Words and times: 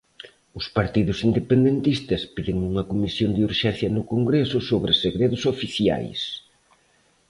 Os 0.59 0.65
partidos 0.77 1.17
independentistas 1.29 2.21
piden 2.35 2.57
unha 2.69 2.87
comisión 2.91 3.29
de 3.33 3.45
urxencia 3.49 3.93
no 3.95 4.03
Congreso 4.13 4.57
sobre 4.69 4.91
segredos 5.03 5.43
oficiais. 5.53 6.19